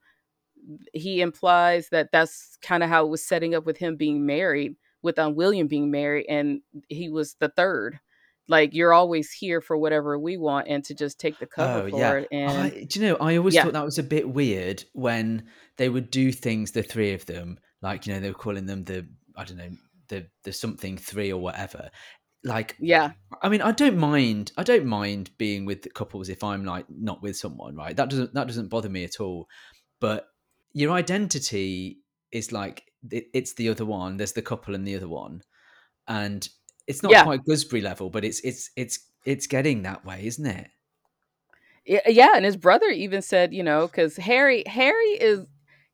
[0.92, 4.76] he implies that that's kind of how it was setting up with him being married,
[5.02, 8.00] with um, William being married, and he was the third.
[8.48, 11.90] Like you're always here for whatever we want, and to just take the cover Oh
[11.90, 12.12] for yeah.
[12.14, 12.28] it.
[12.30, 13.16] And I, do you know?
[13.16, 13.64] I always Yeah.
[13.64, 16.72] thought that was a bit weird when they would do things.
[16.72, 19.06] The three of them, like you know, they were calling them the
[19.36, 19.70] I don't know
[20.08, 21.90] the the something three or whatever.
[22.44, 23.10] Like yeah,
[23.42, 24.52] I mean, I don't mind.
[24.56, 27.96] I don't mind being with the couples if I'm like not with someone, right?
[27.96, 29.48] That doesn't that doesn't bother me at all.
[30.00, 30.28] But
[30.72, 34.16] your identity is like it, it's the other one.
[34.16, 35.42] There's the couple and the other one,
[36.06, 36.48] and
[36.86, 37.24] it's not Yeah.
[37.24, 40.70] quite Gooseberry level, but it's it's it's it's getting that way, isn't it?
[41.84, 42.32] Yeah.
[42.34, 45.46] And his brother even said, you know, because Harry, Harry is.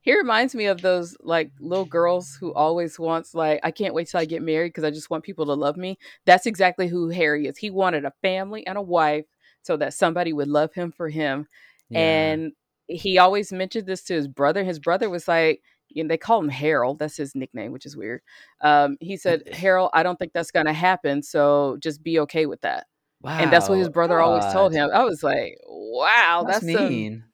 [0.04, 4.08] He reminds me of those like little girls who always wants like I can't wait
[4.08, 5.96] till I get married because I just want people to love me.
[6.26, 7.56] That's exactly who Harry is.
[7.56, 9.26] He wanted a family and a wife
[9.62, 11.46] so that somebody would love him for him.
[11.88, 12.00] Yeah.
[12.00, 12.52] And
[12.88, 14.64] he always mentioned this to his brother.
[14.64, 15.62] His brother was like,
[15.94, 16.98] you know, they call him Harold.
[16.98, 18.22] That's his nickname, which is weird.
[18.60, 21.22] Um, he said, Harold, I don't think that's going to happen.
[21.22, 22.86] So just be okay with that.
[23.22, 24.90] wow, And that's what his brother always told him.
[24.92, 27.24] I was like, wow, That's, that's, some- mean.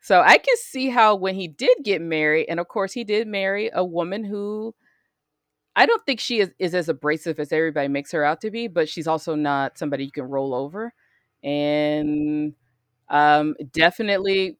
[0.00, 3.26] so I can see how when he did get married, and of course he did
[3.28, 4.74] marry a woman who
[5.76, 8.66] I don't think she is, is as abrasive as everybody makes her out to be,
[8.66, 10.92] but she's also not somebody you can roll over.
[11.44, 12.54] And
[13.08, 14.56] um, definitely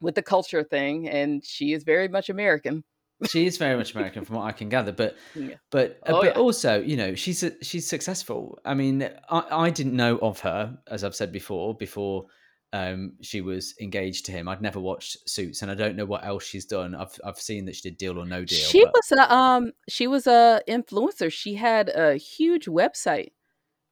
[0.00, 2.84] with the culture thing, and she is very much American.
[3.28, 4.92] She is very much American, from what I can gather.
[4.92, 5.56] But Yeah.
[5.70, 6.40] but uh, Oh, but yeah.
[6.42, 8.58] also, you know, she's she's successful.
[8.64, 12.26] I mean, I, I didn't know of her, as I've said before, before
[12.72, 14.48] um, she was engaged to him.
[14.48, 16.94] I'd never watched Suits, and I don't know what else she's done.
[16.94, 18.58] I've I've seen that she did Deal or No Deal.
[18.58, 21.30] She but- was a um she was a influencer.
[21.32, 23.32] She had a huge website.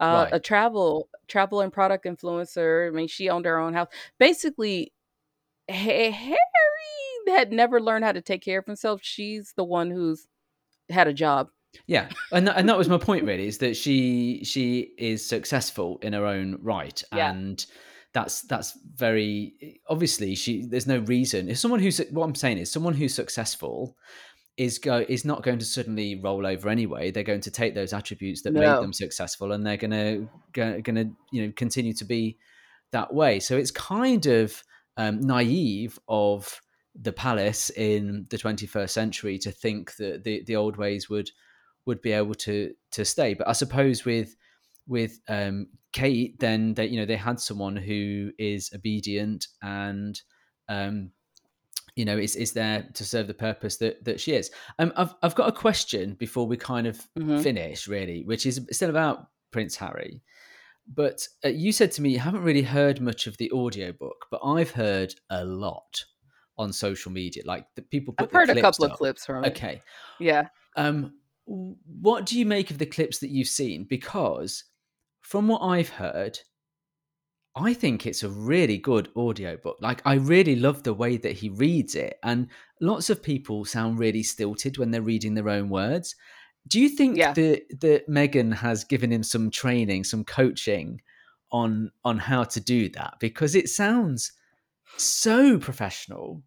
[0.01, 0.35] Uh, Right.
[0.35, 2.87] a travel travel and product influencer.
[2.87, 3.89] I mean, she owned her own house.
[4.21, 4.93] Basically,
[5.69, 6.37] Harry
[7.29, 9.01] had never learned how to take care of himself.
[9.03, 10.27] She's the one who's
[10.91, 11.49] had a job.
[11.87, 15.99] Yeah, and that, and that was my point really is that she she is successful
[16.03, 17.31] in her own right, Yeah.
[17.31, 17.65] and
[18.15, 20.65] that's that's very obviously she.
[20.67, 23.97] There's no reason if someone who's what I'm saying is someone who's successful
[24.57, 27.11] is go is not going to suddenly roll over anyway.
[27.11, 31.11] They're going to take those attributes that made them successful, and they're gonna go, gonna
[31.33, 32.39] you know continue to be
[32.93, 33.41] that way.
[33.41, 34.65] So it's kind of
[34.99, 36.61] um, naive of
[37.01, 41.31] the palace in the 21st century to think that the, the old ways would
[41.87, 43.33] would be able to to stay.
[43.35, 44.37] But I suppose with
[44.87, 50.21] with um, Kate, then they you know they had someone who is obedient and
[50.69, 51.13] um,
[51.97, 54.51] you know is is there to serve the purpose that that she is.
[54.79, 57.43] Um, I've I've got a question before we kind of Mhm.
[57.43, 60.23] finish really, which is still about Prince Harry.
[60.95, 64.41] But uh, you said to me you haven't really heard much of the audiobook, but
[64.43, 66.05] I've heard a lot
[66.57, 67.43] on social media.
[67.47, 69.49] Like the people put I've heard a couple of clips from it.
[69.49, 69.83] Okay.
[70.19, 70.49] Yeah.
[70.77, 71.15] Um,
[71.47, 73.85] what do you make of the clips that you've seen?
[73.89, 74.65] Because
[75.21, 76.39] from what I've heard,
[77.55, 79.79] I think it's a really good audiobook.
[79.81, 82.19] Like I really love the way that he reads it.
[82.23, 82.49] And
[82.81, 86.15] lots of people sound really stilted when they're reading their own words.
[86.69, 87.33] Do you think Yeah.
[87.33, 91.01] that that Meghan has given him some training, some coaching
[91.51, 93.15] on on how to do that?
[93.21, 94.33] Because it sounds
[94.97, 96.43] so professional.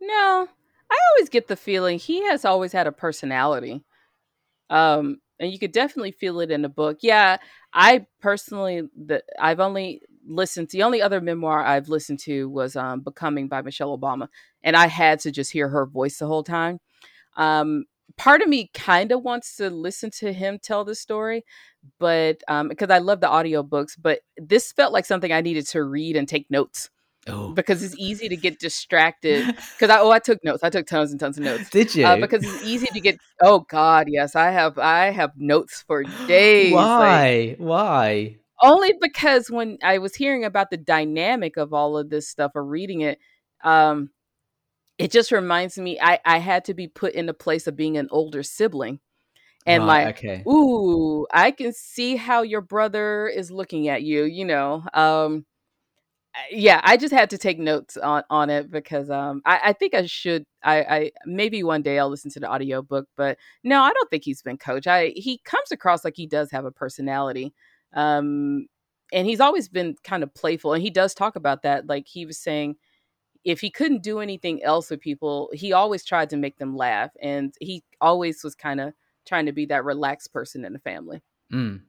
[0.00, 0.48] No,
[0.90, 3.82] I always get the feeling he has always had a personality.
[4.70, 6.98] Um, and you could definitely feel it in the book.
[7.00, 7.38] Yeah,
[7.72, 10.68] I personally, the I've only listened.
[10.70, 14.28] The only other memoir I've listened to was um, "Becoming" by Michelle Obama,
[14.62, 16.80] and I had to just hear her voice the whole time.
[17.36, 17.84] Um,
[18.18, 21.44] part of me kind of wants to listen to him tell the story,
[21.98, 25.82] but um, because I love the audiobooks, but this felt like something I needed to
[25.82, 26.90] read and take notes.
[27.26, 29.46] Oh, because it's easy to get distracted.
[29.78, 30.64] Because I oh I took notes.
[30.64, 31.70] I took tons and tons of notes.
[31.70, 32.04] did you?
[32.04, 33.16] Uh, because it's easy to get.
[33.40, 34.76] Oh God, yes, I have.
[34.78, 36.72] I have notes for days.
[36.72, 37.56] Like, Why?
[37.58, 38.36] Why?
[38.60, 42.64] only because when I was hearing about the dynamic of all of this stuff or
[42.64, 43.18] reading it,
[43.62, 44.10] um,
[44.98, 45.98] it just reminds me.
[46.00, 49.00] I I had to be put in the place of being an older sibling,
[49.66, 50.06] and Right.
[50.06, 50.48] like, Okay.
[50.48, 54.24] ooh, I can see how your brother is looking at you.
[54.24, 55.46] You know, um,
[56.50, 59.94] yeah, I just had to take notes on on it because um I, I think
[59.94, 63.92] I should I, I maybe one day I'll listen to the audiobook, but no, I
[63.92, 64.86] don't think he's been coached.
[64.86, 67.54] I he comes across like he does have a personality.
[67.94, 68.66] Um
[69.12, 71.86] and he's always been kind of playful and he does talk about that.
[71.88, 72.76] Like he was saying
[73.48, 77.10] if he couldn't do anything else with people, he always tried to make them laugh
[77.22, 78.92] and he always was kind of
[79.26, 81.22] trying to be that relaxed person in the family.
[81.52, 81.80] Mm.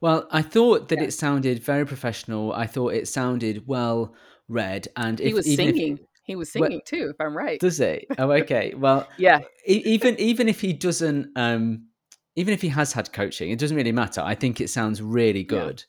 [0.00, 1.04] Well, I thought that Yeah.
[1.04, 2.52] it sounded very professional.
[2.52, 4.14] I thought it sounded well
[4.48, 5.98] read, and He was even if singing.
[6.24, 7.60] he was well, singing too, if I'm right.
[7.60, 8.06] does it?
[8.18, 8.74] Oh, okay.
[8.76, 9.38] Well, Yeah.
[9.66, 11.86] even even if he doesn't, um,
[12.34, 14.22] even if he has had coaching, it doesn't really matter.
[14.22, 15.46] I think it sounds really Yeah.
[15.46, 15.84] good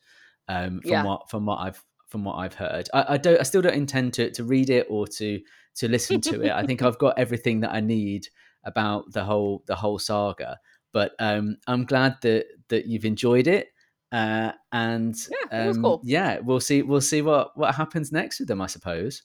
[0.48, 1.04] um, from Yeah.
[1.04, 1.82] what from what I've
[2.12, 2.88] from what I've heard.
[2.94, 3.40] I, I don't.
[3.40, 5.40] I still don't intend to to read it or to
[5.76, 6.52] to listen to it.
[6.52, 8.28] I think I've got everything that I need
[8.64, 10.60] about the whole the whole saga.
[10.92, 13.68] But um, I'm glad that that you've enjoyed it.
[14.12, 16.02] Uh, and Yeah, it was um, cool.
[16.02, 16.82] yeah, we'll see.
[16.82, 18.60] We'll see what what happens next with them.
[18.60, 19.22] I suppose.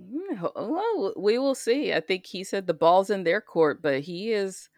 [0.00, 1.92] Mm, Well, we will see.
[1.92, 4.68] I think he said the ball's in their court, but he is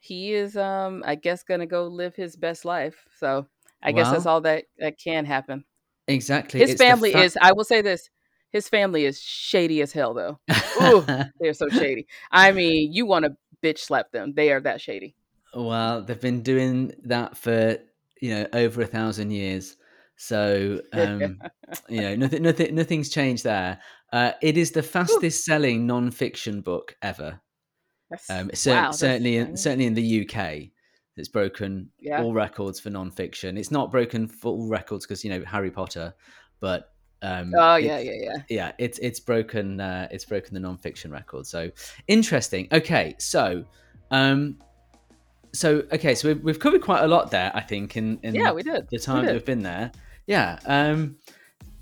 [0.00, 3.06] he is um I guess going to go live his best life.
[3.16, 3.48] So,
[3.82, 5.64] I guess that's all that that can happen.
[6.14, 6.60] Exactly.
[6.60, 7.24] His It's family fact.
[7.24, 8.10] is I will say this.
[8.50, 10.40] His family is shady as hell though.
[10.82, 11.04] Ooh,
[11.40, 12.06] they're so shady.
[12.32, 14.32] I mean, you want to bitch slap them.
[14.34, 15.14] They are that shady.
[15.54, 17.76] Well, they've been doing that for
[18.20, 19.76] you know over a thousand years,
[20.16, 21.40] so um,
[21.88, 23.80] you know nothing, nothing, nothing's changed there.
[24.12, 27.40] Uh, it is the fastest selling non-fiction book ever.
[28.28, 30.70] Um, cer- wow, certainly, in, certainly in the UK,
[31.20, 32.22] it's broken yeah.
[32.22, 33.56] all records for non-fiction.
[33.56, 36.12] It's not broken full records because you know Harry Potter,
[36.58, 36.92] but
[37.22, 38.36] um, Oh, yeah, yeah, yeah.
[38.48, 41.46] yeah, it's it's broken uh, it's broken the non-fiction record.
[41.46, 41.70] So
[42.08, 42.66] interesting.
[42.72, 43.64] Okay, so
[44.10, 44.58] um,
[45.52, 48.52] so okay, so we've, we've covered quite a lot there, I think, in in Yeah,
[48.52, 48.88] we did.
[48.90, 49.34] the time that did.
[49.34, 49.92] we've been there.
[50.26, 50.58] Yeah.
[50.64, 51.16] Um,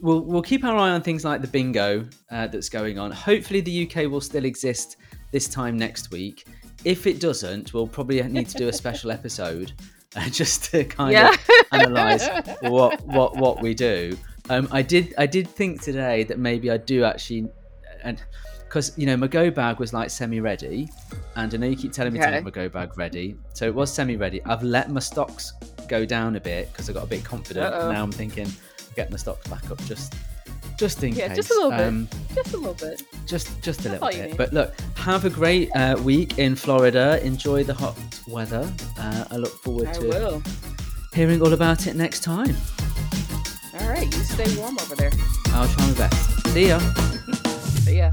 [0.00, 3.10] we'll we'll keep our eye on things like the bingo uh, that's going on.
[3.12, 4.96] Hopefully, the UK will still exist
[5.32, 6.46] this time next week.
[6.88, 9.72] If it doesn't, we'll probably need to do a special episode
[10.16, 11.30] uh, just to kind Yeah.
[11.34, 11.38] of
[11.72, 12.26] analyze
[12.60, 14.16] what what what we do.
[14.48, 17.46] Um, I did I did think today that maybe I do actually,
[18.02, 18.22] and
[18.64, 20.88] because you know my go bag was like semi ready,
[21.36, 22.34] and I know you keep telling me to Okay.
[22.36, 24.42] have my go bag ready, so it was semi ready.
[24.46, 25.52] I've let my stocks
[25.88, 27.70] go down a bit because I got a bit confident.
[27.92, 28.48] Now I'm thinking
[28.96, 30.14] get my stocks back up just
[30.78, 31.36] just in Yeah, case.
[31.36, 31.80] just a little bit.
[31.80, 33.02] Um, Just a little bit.
[33.26, 34.36] just just a That's little bit.
[34.36, 37.20] But look, have a great uh, week in Florida.
[37.24, 37.96] Enjoy the hot
[38.28, 38.64] weather.
[38.98, 40.42] Uh, I look forward I to will.
[41.14, 42.56] hearing all about it next time.
[43.80, 45.10] All right, you stay warm over there.
[45.48, 46.48] I'll try my best.
[46.48, 46.78] See ya.
[47.84, 48.12] See ya.